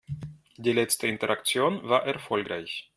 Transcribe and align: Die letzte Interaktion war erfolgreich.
Die 0.57 0.71
letzte 0.73 1.05
Interaktion 1.05 1.87
war 1.87 2.07
erfolgreich. 2.07 2.89